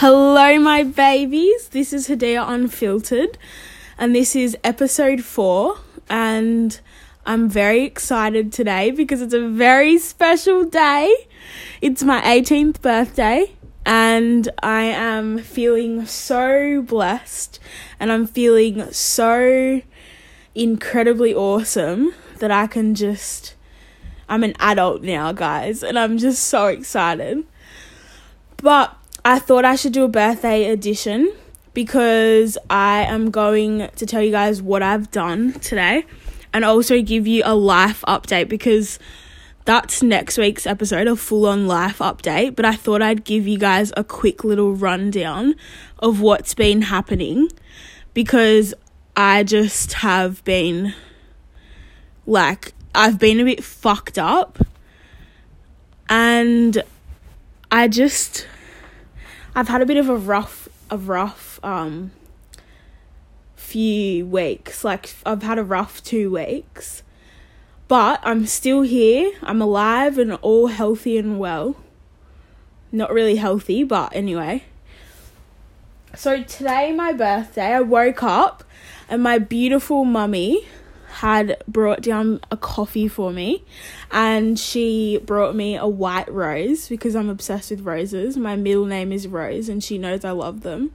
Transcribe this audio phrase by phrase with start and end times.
[0.00, 1.68] Hello, my babies.
[1.68, 3.36] This is Hadia Unfiltered,
[3.98, 5.76] and this is episode four.
[6.08, 6.80] And
[7.26, 11.14] I'm very excited today because it's a very special day.
[11.82, 17.60] It's my 18th birthday, and I am feeling so blessed,
[18.00, 19.82] and I'm feeling so
[20.54, 23.54] incredibly awesome that I can just.
[24.30, 27.44] I'm an adult now, guys, and I'm just so excited.
[28.56, 31.32] But I thought I should do a birthday edition
[31.74, 36.06] because I am going to tell you guys what I've done today
[36.54, 38.98] and also give you a life update because
[39.66, 42.56] that's next week's episode, a full on life update.
[42.56, 45.54] But I thought I'd give you guys a quick little rundown
[45.98, 47.50] of what's been happening
[48.14, 48.72] because
[49.16, 50.94] I just have been
[52.24, 54.58] like, I've been a bit fucked up
[56.08, 56.82] and
[57.70, 58.46] I just
[59.54, 62.12] I've had a bit of a rough a rough um
[63.56, 64.82] few weeks.
[64.84, 67.02] Like I've had a rough 2 weeks.
[67.86, 69.32] But I'm still here.
[69.42, 71.76] I'm alive and all healthy and well.
[72.92, 74.64] Not really healthy, but anyway.
[76.14, 78.64] So today my birthday, I woke up
[79.08, 80.66] and my beautiful mummy
[81.20, 83.62] had brought down a coffee for me
[84.10, 88.38] and she brought me a white rose because I'm obsessed with roses.
[88.38, 90.92] My middle name is Rose and she knows I love them.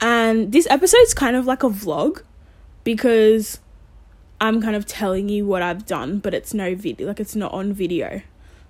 [0.00, 2.22] And this episode's kind of like a vlog
[2.82, 3.60] because
[4.40, 7.52] I'm kind of telling you what I've done, but it's no video, like it's not
[7.52, 8.22] on video.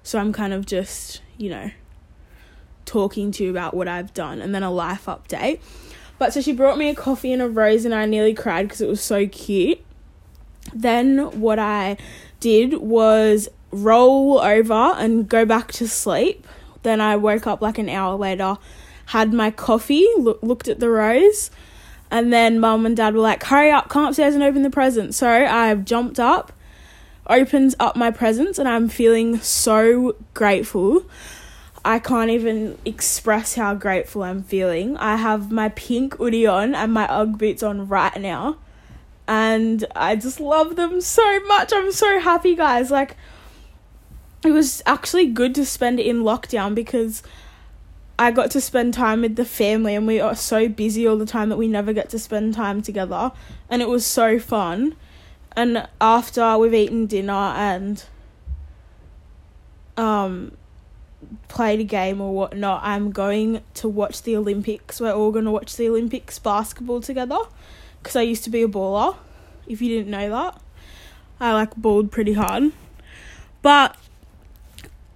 [0.03, 1.71] So I'm kind of just, you know,
[2.85, 5.61] talking to you about what I've done and then a life update.
[6.19, 8.83] But so she brought me a coffee and a rose and I nearly cried because
[8.83, 9.81] it was so cute.
[10.75, 11.97] Then what I
[12.41, 16.47] did was roll over and go back to sleep.
[16.83, 18.57] Then I woke up like an hour later,
[19.07, 21.51] had my coffee, lo- looked at the rose,
[22.11, 25.15] and then mum and dad were like, hurry up, come upstairs and open the present.
[25.15, 26.53] So I jumped up,
[27.27, 31.05] opened up my presents, and I'm feeling so grateful.
[31.85, 34.97] I can't even express how grateful I'm feeling.
[34.97, 38.57] I have my pink hoodie on and my Ugg boots on right now
[39.29, 41.71] and I just love them so much.
[41.73, 42.91] I'm so happy, guys.
[42.91, 43.17] Like,
[44.43, 47.23] it was actually good to spend it in lockdown because
[48.19, 51.27] I got to spend time with the family, and we are so busy all the
[51.27, 53.31] time that we never get to spend time together.
[53.69, 54.97] And it was so fun.
[55.55, 58.05] And after we've eaten dinner and
[59.97, 60.53] um
[61.49, 65.01] played a game or whatnot, I'm going to watch the Olympics.
[65.01, 67.41] We're all going to watch the Olympics basketball together
[68.09, 69.17] because I used to be a baller.
[69.67, 70.59] If you didn't know that,
[71.39, 72.73] I like balled pretty hard.
[73.61, 73.99] But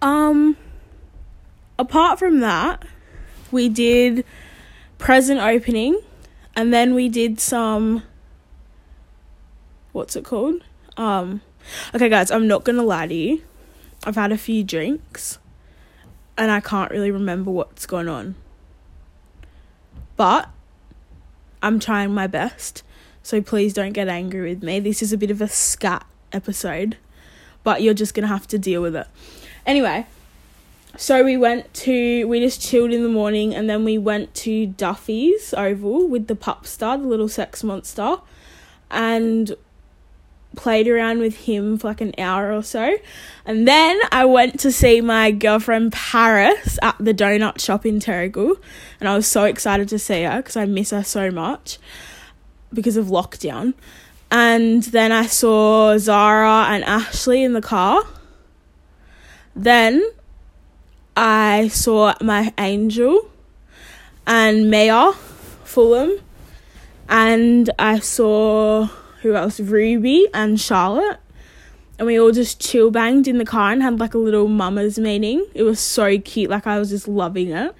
[0.02, 0.58] um,
[1.78, 2.84] apart from that,
[3.50, 4.26] we did
[4.98, 6.02] present opening,
[6.54, 8.02] and then we did some.
[9.92, 10.62] What's it called?
[10.98, 11.40] Um,
[11.94, 13.42] okay, guys, I'm not gonna lie to you.
[14.04, 15.38] I've had a few drinks,
[16.36, 18.34] and I can't really remember what's going on.
[20.18, 20.50] But
[21.62, 22.82] I'm trying my best.
[23.22, 24.80] So please don't get angry with me.
[24.80, 26.96] This is a bit of a scat episode,
[27.62, 29.06] but you're just going to have to deal with it.
[29.64, 30.06] Anyway,
[30.96, 34.66] so we went to, we just chilled in the morning and then we went to
[34.66, 38.16] Duffy's Oval with the pup star, the little sex monster,
[38.90, 39.54] and
[40.56, 42.96] played around with him for like an hour or so.
[43.44, 48.56] And then I went to see my girlfriend Paris at the donut shop in Terrigal.
[49.00, 51.78] And I was so excited to see her because I miss her so much
[52.72, 53.74] because of lockdown.
[54.30, 58.02] And then I saw Zara and Ashley in the car.
[59.54, 60.02] Then
[61.16, 63.30] I saw my angel
[64.26, 65.12] and Maya
[65.64, 66.12] Fulham.
[67.08, 68.88] And I saw
[69.22, 69.58] who else?
[69.58, 71.18] Ruby and Charlotte.
[71.98, 74.98] And we all just chill banged in the car and had like a little mama's
[74.98, 75.46] meeting.
[75.54, 76.50] It was so cute.
[76.50, 77.74] Like I was just loving it.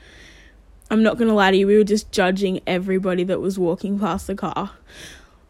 [0.91, 4.27] I'm not gonna lie to you, we were just judging everybody that was walking past
[4.27, 4.71] the car.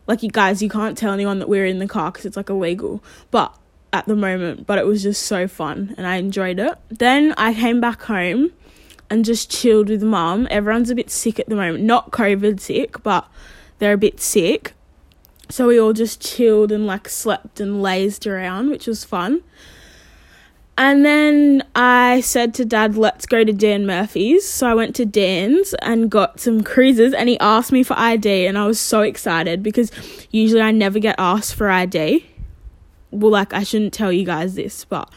[0.06, 2.50] Like, you guys, you can't tell anyone that we're in the car because it's like
[2.50, 3.02] illegal.
[3.31, 3.56] But
[3.93, 6.75] at the moment, but it was just so fun and I enjoyed it.
[6.88, 8.52] Then I came back home
[9.11, 10.49] and just chilled with mum.
[10.50, 13.28] Everyone's a bit sick at the moment, not COVID sick, but
[13.78, 14.72] they're a bit sick.
[15.48, 19.42] So we all just chilled and like slept and lazed around, which was fun.
[20.78, 24.48] And then I said to dad, let's go to Dan Murphy's.
[24.48, 28.46] So I went to Dan's and got some cruises and he asked me for ID
[28.46, 29.92] and I was so excited because
[30.30, 32.26] usually I never get asked for ID.
[33.10, 35.10] Well, like I shouldn't tell you guys this, but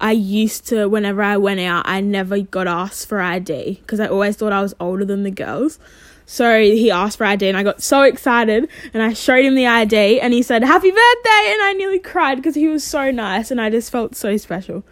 [0.00, 4.06] I used to, whenever I went out, I never got asked for ID because I
[4.06, 5.78] always thought I was older than the girls.
[6.26, 9.66] So he asked for ID and I got so excited and I showed him the
[9.66, 11.52] ID and he said, Happy birthday!
[11.52, 14.84] And I nearly cried because he was so nice and I just felt so special.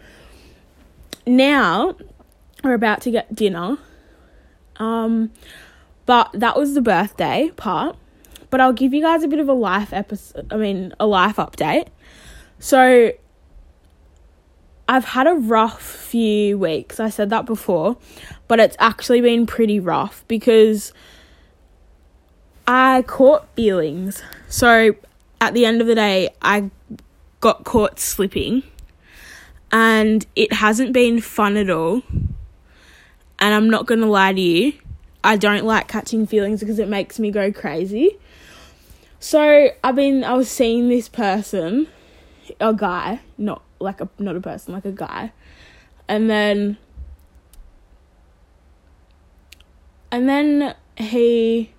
[1.25, 1.95] Now
[2.63, 3.77] we're about to get dinner.
[4.77, 5.31] Um,
[6.05, 7.97] but that was the birthday part.
[8.49, 11.37] But I'll give you guys a bit of a life episode, I mean, a life
[11.37, 11.87] update.
[12.59, 13.11] So
[14.87, 16.99] I've had a rough few weeks.
[16.99, 17.97] I said that before,
[18.47, 20.93] but it's actually been pretty rough because
[22.67, 24.23] I caught feelings.
[24.47, 24.95] So
[25.41, 26.69] at the end of the day, I
[27.39, 28.63] got caught slipping
[29.71, 32.03] and it hasn't been fun at all.
[33.39, 34.73] And I'm not going to lie to you,
[35.23, 38.17] I don't like catching feelings because it makes me go crazy.
[39.19, 41.87] So I've been, I was seeing this person,
[42.59, 45.31] a guy, not like a not a person, like a guy,
[46.07, 46.77] and then
[50.11, 51.72] and then he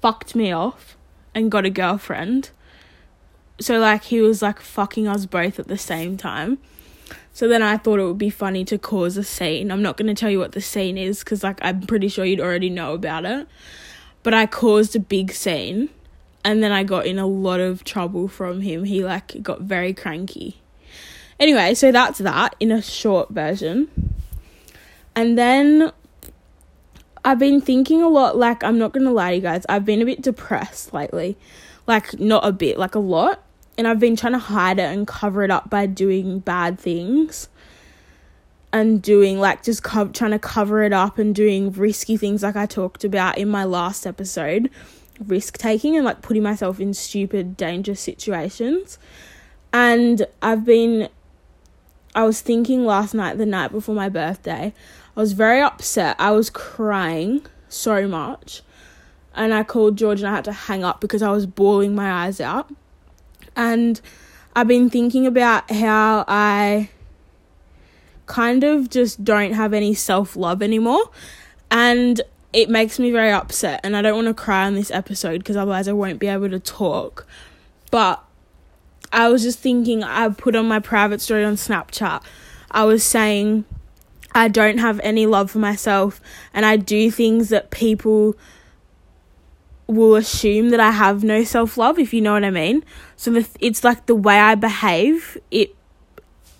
[0.00, 0.96] fucked me off
[1.34, 2.50] and got a girlfriend.
[3.60, 6.58] So like he was like fucking us both at the same time.
[7.32, 9.70] So then I thought it would be funny to cause a scene.
[9.70, 12.24] I'm not going to tell you what the scene is cuz like I'm pretty sure
[12.24, 13.46] you'd already know about it.
[14.22, 15.90] But I caused a big scene
[16.44, 18.84] and then I got in a lot of trouble from him.
[18.84, 20.60] He like got very cranky.
[21.40, 23.88] Anyway, so that's that in a short version.
[25.14, 25.92] And then
[27.28, 30.00] I've been thinking a lot, like, I'm not gonna lie to you guys, I've been
[30.00, 31.36] a bit depressed lately.
[31.86, 33.42] Like, not a bit, like a lot.
[33.76, 37.50] And I've been trying to hide it and cover it up by doing bad things.
[38.72, 42.56] And doing, like, just co- trying to cover it up and doing risky things, like
[42.56, 44.70] I talked about in my last episode.
[45.22, 48.98] Risk taking and, like, putting myself in stupid, dangerous situations.
[49.70, 51.10] And I've been
[52.18, 54.74] I was thinking last night, the night before my birthday,
[55.16, 56.16] I was very upset.
[56.18, 58.62] I was crying so much.
[59.36, 62.10] And I called George and I had to hang up because I was bawling my
[62.10, 62.74] eyes out.
[63.54, 64.00] And
[64.56, 66.90] I've been thinking about how I
[68.26, 71.10] kind of just don't have any self love anymore.
[71.70, 72.20] And
[72.52, 73.78] it makes me very upset.
[73.84, 76.50] And I don't want to cry on this episode because otherwise I won't be able
[76.50, 77.28] to talk.
[77.92, 78.24] But
[79.12, 82.22] I was just thinking, I put on my private story on Snapchat.
[82.70, 83.64] I was saying
[84.34, 86.20] I don't have any love for myself
[86.52, 88.36] and I do things that people
[89.86, 92.84] will assume that I have no self love, if you know what I mean.
[93.16, 95.74] So the, it's like the way I behave, it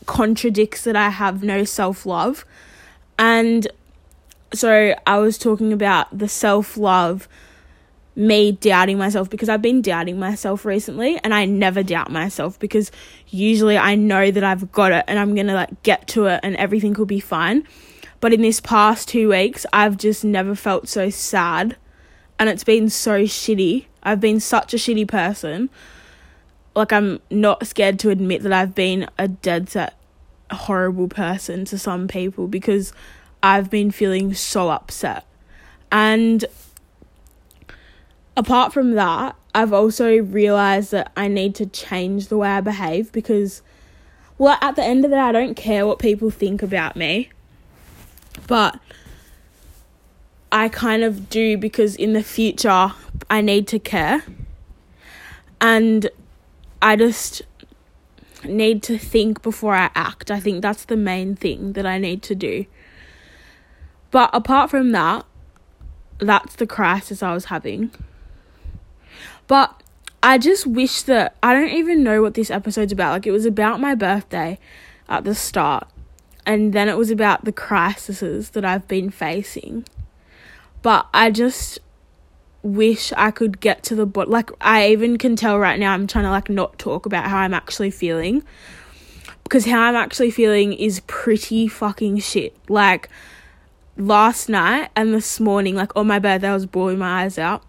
[0.06, 2.44] contradicts that I have no self love.
[3.18, 3.68] And
[4.54, 7.28] so I was talking about the self love
[8.18, 12.90] me doubting myself because I've been doubting myself recently and I never doubt myself because
[13.28, 16.40] usually I know that I've got it and I'm going to like get to it
[16.42, 17.64] and everything will be fine.
[18.20, 21.76] But in this past 2 weeks, I've just never felt so sad
[22.40, 23.86] and it's been so shitty.
[24.02, 25.70] I've been such a shitty person.
[26.74, 29.94] Like I'm not scared to admit that I've been a dead set
[30.50, 32.92] horrible person to some people because
[33.44, 35.24] I've been feeling so upset.
[35.92, 36.44] And
[38.38, 43.10] apart from that, I've also realized that I need to change the way I behave
[43.10, 43.62] because,
[44.38, 47.30] well, at the end of the day, I don't care what people think about me,
[48.46, 48.78] but
[50.52, 52.92] I kind of do because in the future
[53.28, 54.22] I need to care.
[55.60, 56.08] And
[56.80, 57.42] I just
[58.44, 60.30] need to think before I act.
[60.30, 62.66] I think that's the main thing that I need to do.
[64.12, 65.26] But apart from that,
[66.20, 67.90] that's the crisis I was having.
[69.48, 69.82] But
[70.22, 73.12] I just wish that I don't even know what this episode's about.
[73.12, 74.58] Like it was about my birthday
[75.08, 75.88] at the start,
[76.46, 79.84] and then it was about the crises that I've been facing.
[80.82, 81.80] But I just
[82.62, 84.32] wish I could get to the bottom.
[84.32, 87.38] Like I even can tell right now I'm trying to like not talk about how
[87.38, 88.44] I'm actually feeling
[89.44, 92.54] because how I'm actually feeling is pretty fucking shit.
[92.68, 93.08] Like
[93.96, 97.62] last night and this morning, like on my birthday, I was bawling my eyes out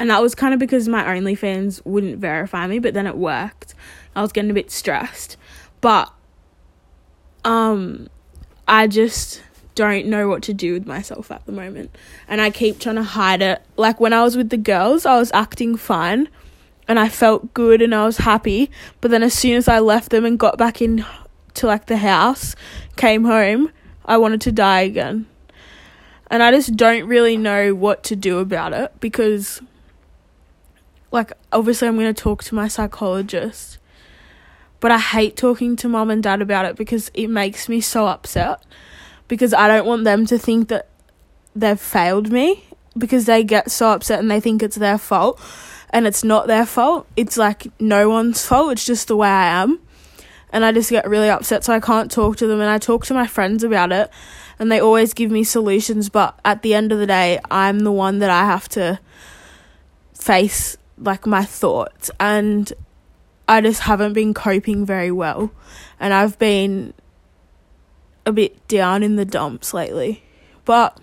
[0.00, 3.74] and that was kind of because my OnlyFans wouldn't verify me, but then it worked.
[4.16, 5.36] I was getting a bit stressed.
[5.82, 6.10] But
[7.44, 8.08] um
[8.66, 9.42] I just
[9.74, 11.94] don't know what to do with myself at the moment.
[12.28, 13.62] And I keep trying to hide it.
[13.76, 16.28] Like when I was with the girls, I was acting fine
[16.88, 18.70] and I felt good and I was happy.
[19.02, 21.04] But then as soon as I left them and got back in
[21.54, 22.56] to like the house,
[22.96, 23.70] came home,
[24.06, 25.26] I wanted to die again.
[26.30, 29.60] And I just don't really know what to do about it because
[31.10, 33.78] like obviously I'm going to talk to my psychologist
[34.80, 38.06] But I hate talking to mom and dad about it because it makes me so
[38.06, 38.64] upset
[39.28, 40.88] because I don't want them to think that
[41.54, 42.64] they've failed me
[42.96, 45.40] because they get so upset and they think it's their fault
[45.90, 47.06] and it's not their fault.
[47.16, 48.72] It's like no one's fault.
[48.72, 49.80] It's just the way I am.
[50.52, 53.04] And I just get really upset so I can't talk to them and I talk
[53.06, 54.10] to my friends about it
[54.58, 57.92] and they always give me solutions but at the end of the day I'm the
[57.92, 58.98] one that I have to
[60.12, 62.72] face like my thoughts and
[63.48, 65.50] I just haven't been coping very well
[65.98, 66.94] and I've been
[68.26, 70.22] a bit down in the dumps lately.
[70.64, 70.98] But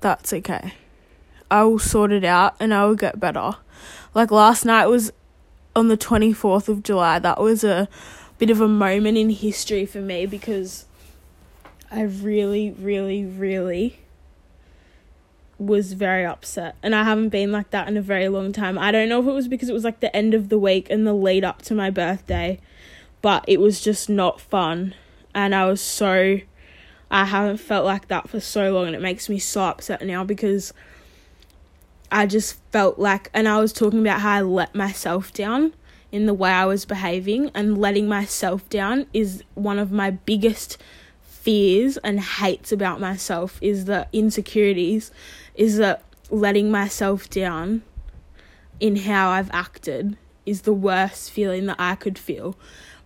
[0.00, 0.74] that's okay.
[1.50, 3.56] I will sort it out and I will get better.
[4.14, 5.12] Like last night was
[5.74, 7.18] on the 24th of July.
[7.18, 7.88] That was a
[8.38, 10.86] bit of a moment in history for me because
[11.90, 14.01] I really, really, really
[15.62, 16.76] was very upset.
[16.82, 18.78] And I haven't been like that in a very long time.
[18.78, 20.88] I don't know if it was because it was like the end of the week
[20.90, 22.60] and the lead up to my birthday,
[23.20, 24.94] but it was just not fun.
[25.34, 26.40] And I was so.
[27.10, 30.24] I haven't felt like that for so long, and it makes me so upset now
[30.24, 30.72] because
[32.10, 35.74] I just felt like, and I was talking about how I let myself down
[36.10, 40.78] in the way I was behaving, and letting myself down is one of my biggest
[41.42, 45.10] fears and hates about myself is the insecurities
[45.54, 47.82] is that letting myself down
[48.80, 52.56] in how I've acted is the worst feeling that I could feel.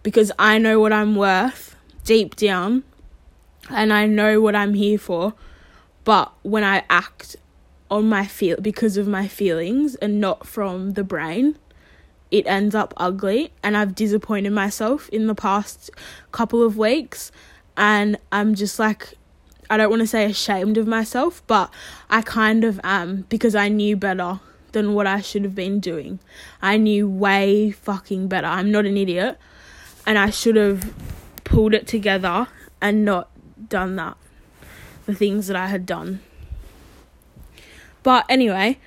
[0.03, 2.85] Because I know what I'm worth deep down
[3.69, 5.35] and I know what I'm here for.
[6.05, 7.37] But when I act
[7.91, 11.57] on my feel because of my feelings and not from the brain
[12.31, 13.53] it ends up ugly.
[13.63, 15.91] And I've disappointed myself in the past
[16.33, 17.31] couple of weeks
[17.77, 19.15] and I'm just like
[19.69, 21.73] I don't want to say ashamed of myself, but
[22.09, 24.41] I kind of am because I knew better
[24.73, 26.19] than what I should have been doing.
[26.61, 28.47] I knew way fucking better.
[28.47, 29.39] I'm not an idiot,
[30.07, 30.93] and I should have
[31.45, 32.49] pulled it together
[32.81, 33.31] and not
[33.69, 34.17] done that.
[35.07, 36.21] The things that I had done.
[38.03, 38.79] But anyway,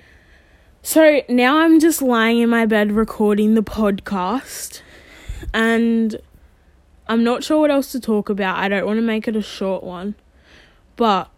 [0.82, 4.82] so now I'm just lying in my bed recording the podcast,
[5.54, 6.22] and
[7.08, 8.58] I'm not sure what else to talk about.
[8.58, 10.16] I don't want to make it a short one.
[11.00, 11.30] But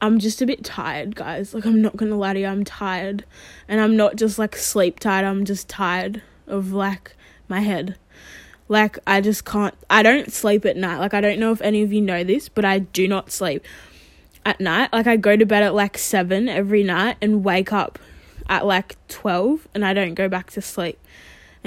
[0.00, 1.52] I'm just a bit tired, guys.
[1.52, 3.26] Like, I'm not gonna lie to you, I'm tired.
[3.68, 7.14] And I'm not just like sleep tired, I'm just tired of like
[7.46, 7.98] my head.
[8.68, 10.96] Like, I just can't, I don't sleep at night.
[10.96, 13.62] Like, I don't know if any of you know this, but I do not sleep
[14.46, 14.90] at night.
[14.90, 17.98] Like, I go to bed at like 7 every night and wake up
[18.48, 20.98] at like 12 and I don't go back to sleep.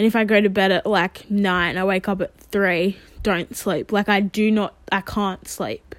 [0.02, 3.56] And if I go to bed at like 9, I wake up at 3, don't
[3.56, 3.92] sleep.
[3.92, 5.94] Like, I do not, I can't sleep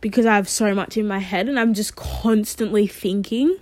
[0.00, 3.58] because I have so much in my head and I'm just constantly thinking.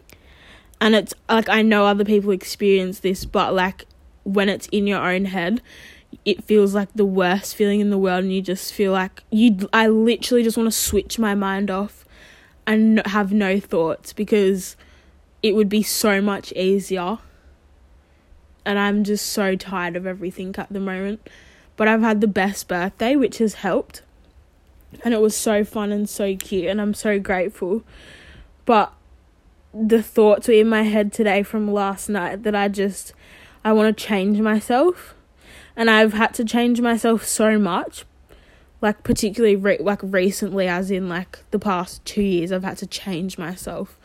[0.81, 3.85] And it's like I know other people experience this, but like
[4.25, 5.61] when it's in your own head,
[6.25, 9.69] it feels like the worst feeling in the world and you just feel like you
[9.75, 12.07] I literally just want to switch my mind off
[12.67, 14.75] and have no thoughts because
[15.43, 17.19] it would be so much easier.
[18.64, 21.29] And I'm just so tired of everything at the moment.
[21.76, 24.02] But I've had the best birthday, which has helped
[25.05, 27.83] and it was so fun and so cute and I'm so grateful.
[28.64, 28.93] But
[29.73, 33.12] the thoughts were in my head today from last night that I just
[33.64, 35.14] I want to change myself.
[35.76, 38.05] And I've had to change myself so much.
[38.83, 42.87] Like particularly re- like recently as in like the past 2 years I've had to
[42.87, 43.99] change myself.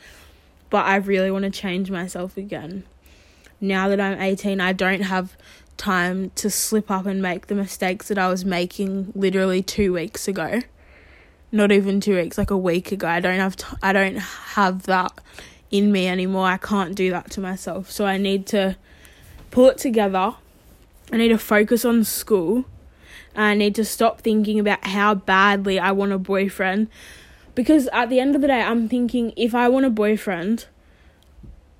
[0.69, 2.83] But I really want to change myself again.
[3.62, 5.38] Now that I'm 18, I don't have
[5.77, 10.27] time to slip up and make the mistakes that I was making literally 2 weeks
[10.27, 10.62] ago
[11.55, 13.07] not even two weeks, like a week ago.
[13.07, 15.13] I don't have t- I don't have that
[15.71, 16.47] in me anymore.
[16.47, 17.89] I can't do that to myself.
[17.89, 18.75] So I need to
[19.51, 20.35] pull it together.
[21.12, 22.65] I need to focus on school.
[23.35, 26.89] I need to stop thinking about how badly I want a boyfriend.
[27.53, 30.67] Because at the end of the day, I'm thinking if I want a boyfriend,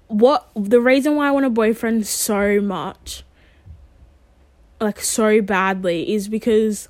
[0.07, 3.24] what the reason why I want a boyfriend so much,
[4.79, 6.89] like so badly, is because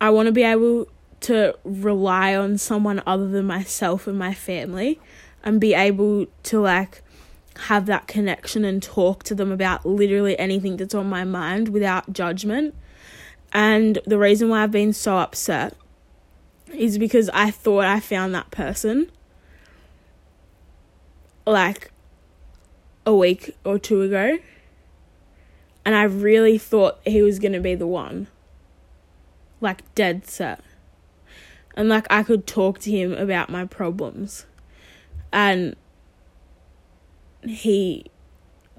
[0.00, 0.88] I want to be able
[1.20, 5.00] to rely on someone other than myself and my family
[5.42, 7.02] and be able to like
[7.60, 12.12] have that connection and talk to them about literally anything that's on my mind without
[12.12, 12.74] judgment.
[13.52, 15.74] And the reason why I've been so upset
[16.74, 19.10] is because I thought I found that person
[21.46, 21.92] like
[23.06, 24.38] a week or two ago.
[25.84, 28.26] And I really thought he was going to be the one.
[29.60, 30.60] Like, dead set
[31.76, 34.46] and like I could talk to him about my problems.
[35.32, 35.76] And
[37.46, 38.06] he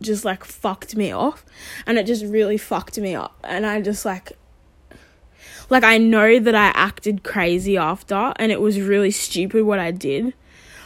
[0.01, 1.45] just like fucked me off
[1.85, 4.33] and it just really fucked me up and I just like
[5.71, 9.89] like I know that I acted crazy after and it was really stupid what I
[9.89, 10.35] did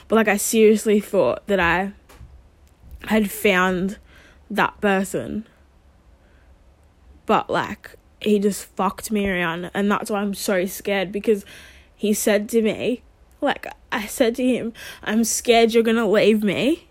[0.07, 1.91] but like I seriously thought that I
[3.05, 3.97] had found
[4.49, 5.47] that person.
[7.25, 11.43] But like he just fucked me around and that's why I'm so scared because
[11.95, 13.01] he said to me
[13.39, 16.87] like I said to him I'm scared you're to leave me.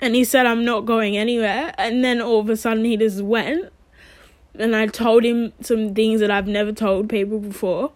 [0.00, 1.72] And he said I'm not going anywhere.
[1.78, 3.72] And then all of a sudden he just went.
[4.54, 7.92] And I told him some things that I've never told people before.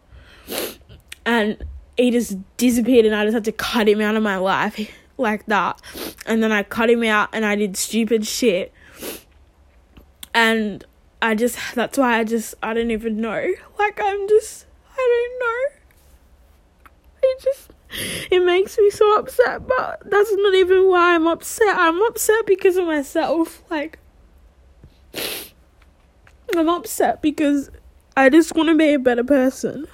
[1.24, 1.64] And
[1.96, 4.78] he just disappeared and I just had to cut him out of my life
[5.18, 5.80] like that
[6.26, 8.72] and then I cut him out and I did stupid shit
[10.34, 10.84] and
[11.22, 15.40] I just that's why I just I don't even know like I'm just I don't
[15.40, 15.80] know
[17.22, 17.70] it just
[18.30, 21.76] it makes me so upset, but that's not even why I'm upset.
[21.76, 23.62] I'm upset because of myself.
[23.70, 23.98] Like,
[26.56, 27.70] I'm upset because
[28.16, 29.86] I just want to be a better person.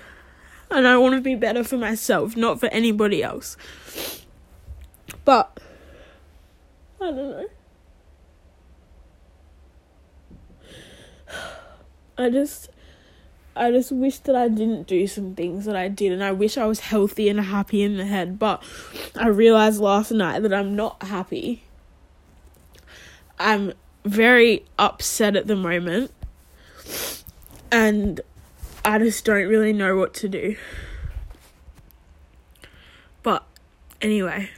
[0.70, 3.56] And I want to be better for myself, not for anybody else.
[5.24, 5.60] But,
[7.00, 7.48] I don't know.
[12.18, 12.68] I just
[13.54, 16.56] I just wish that I didn't do some things that I did, and I wish
[16.56, 18.38] I was healthy and happy in the head.
[18.38, 18.62] But
[19.14, 21.64] I realized last night that I'm not happy.
[23.38, 23.72] I'm
[24.04, 26.12] very upset at the moment,
[27.70, 28.20] and
[28.84, 30.56] I just don't really know what to do.
[33.22, 33.44] But
[34.00, 34.48] anyway,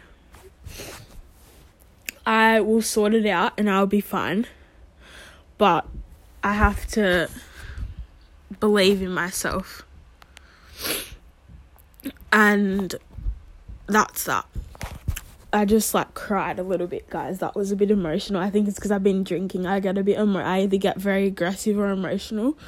[2.27, 4.47] I will sort it out and I'll be fine.
[5.59, 5.87] But
[6.43, 7.31] I have to
[8.61, 9.83] believe in myself.
[12.33, 12.95] And
[13.87, 14.47] that's that.
[15.53, 17.39] I just like cried a little bit, guys.
[17.39, 18.41] That was a bit emotional.
[18.41, 19.67] I think it's because I've been drinking.
[19.67, 22.59] I get a bit emo- I either get very aggressive or emotional,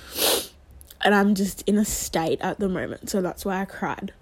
[1.01, 3.11] and I'm just in a state at the moment.
[3.11, 4.13] So that's why I cried.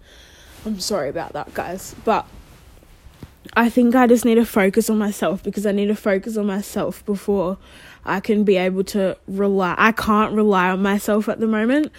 [0.65, 1.95] I'm sorry about that, guys.
[2.07, 2.27] But
[3.53, 6.47] I think I just need to focus on myself because I need to focus on
[6.47, 7.59] myself before
[8.05, 9.75] I can be able to rely.
[9.77, 11.93] I can't rely on myself at the moment,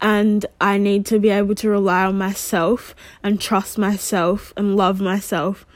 [0.00, 5.00] and I need to be able to rely on myself and trust myself and love
[5.00, 5.66] myself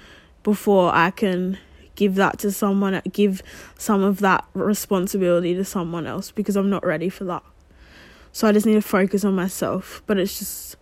[0.43, 1.59] before I can
[1.95, 3.43] give that to someone, give
[3.79, 7.43] some of that responsibility to someone else because I'm not ready for that.
[8.33, 10.77] So I just need to focus on myself, but it's just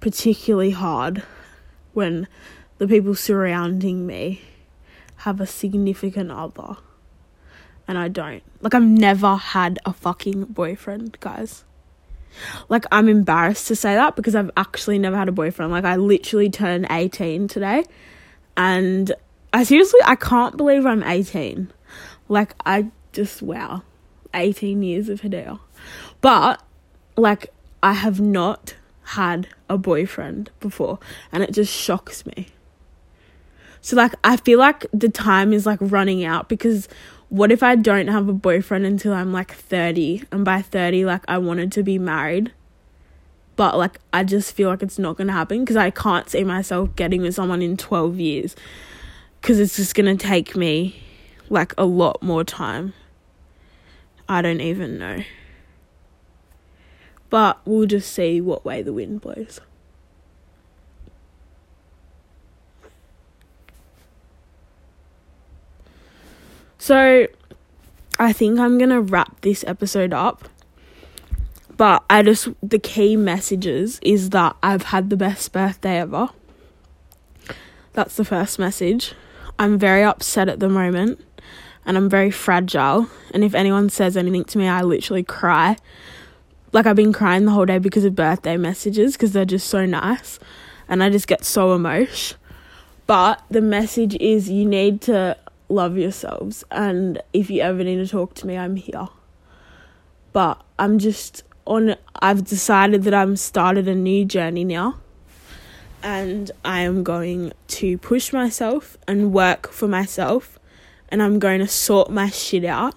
[0.00, 1.22] particularly hard
[1.94, 2.28] when
[2.78, 4.42] the people surrounding me
[5.18, 6.76] have a significant other
[7.86, 8.42] and I don't.
[8.60, 11.64] Like, I've never had a fucking boyfriend, guys.
[12.68, 15.70] Like, I'm embarrassed to say that because I've actually never had a boyfriend.
[15.70, 17.84] Like, I literally turned 18 today,
[18.56, 19.12] and
[19.52, 21.72] I seriously, I can't believe I'm 18.
[22.28, 23.82] Like, I just, wow,
[24.32, 25.60] 18 years of Hedaya.
[26.20, 26.62] But,
[27.16, 28.76] like, I have not
[29.08, 30.98] had a boyfriend before,
[31.30, 32.48] and it just shocks me.
[33.84, 36.88] So, like, I feel like the time is like running out because
[37.28, 41.22] what if I don't have a boyfriend until I'm like 30 and by 30 like
[41.28, 42.50] I wanted to be married.
[43.56, 46.44] But like I just feel like it's not going to happen because I can't see
[46.44, 48.56] myself getting with someone in 12 years
[49.42, 51.02] cuz it's just going to take me
[51.50, 52.94] like a lot more time.
[54.26, 55.24] I don't even know.
[57.28, 59.60] But we'll just see what way the wind blows
[66.84, 67.26] So
[68.18, 70.46] I think I'm going to wrap this episode up.
[71.78, 76.28] But I just, the key messages is that I've had the best birthday ever.
[77.94, 79.14] That's the first message.
[79.58, 81.24] I'm very upset at the moment
[81.86, 83.08] and I'm very fragile.
[83.30, 85.78] And if anyone says anything to me, I literally cry.
[86.72, 89.86] Like I've been crying the whole day because of birthday messages because they're just so
[89.86, 90.38] nice
[90.86, 92.38] and I just get so emotional.
[93.06, 95.38] But the message is you need to
[95.68, 96.64] love yourselves.
[96.70, 99.08] And if you ever need to talk to me, I'm here.
[100.32, 104.98] But I'm just on, I've decided that I'm started a new journey now.
[106.02, 110.58] And I am going to push myself and work for myself.
[111.08, 112.94] And I'm going to sort my shit out.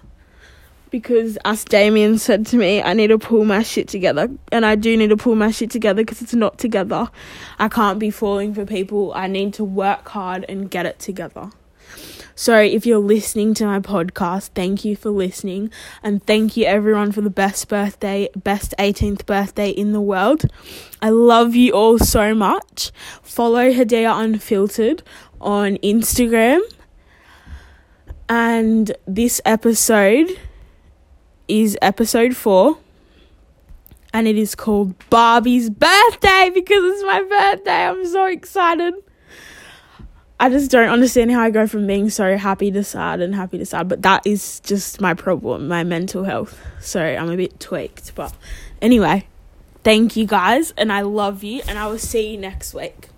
[0.90, 4.30] Because, as Damien said to me, I need to pull my shit together.
[4.50, 7.10] And I do need to pull my shit together because it's not together.
[7.58, 9.12] I can't be falling for people.
[9.14, 11.50] I need to work hard and get it together.
[12.38, 15.72] So, if you're listening to my podcast, thank you for listening.
[16.04, 20.44] And thank you, everyone, for the best birthday, best 18th birthday in the world.
[21.02, 22.92] I love you all so much.
[23.24, 25.02] Follow Hedaya Unfiltered
[25.40, 26.60] on Instagram.
[28.28, 30.30] And this episode
[31.48, 32.78] is episode four.
[34.14, 37.88] And it is called Barbie's birthday because it's my birthday.
[37.88, 38.94] I'm so excited.
[40.40, 43.58] I just don't understand how I go from being so happy to sad and happy
[43.58, 46.56] to sad, but that is just my problem, my mental health.
[46.80, 48.14] So I'm a bit tweaked.
[48.14, 48.32] But
[48.80, 49.26] anyway,
[49.82, 53.08] thank you guys, and I love you, and I will see you next week.